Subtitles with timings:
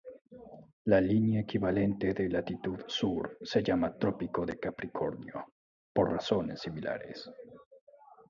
[0.85, 5.45] La línea equivalente de latitud sur se llama Trópico de Capricornio,
[5.93, 7.29] por razones similares.